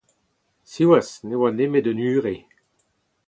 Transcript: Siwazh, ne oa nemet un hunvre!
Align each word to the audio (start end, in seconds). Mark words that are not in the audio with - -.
Siwazh, 0.71 1.15
ne 1.27 1.35
oa 1.39 1.49
nemet 1.51 1.87
un 1.91 2.01
hunvre! 2.03 2.35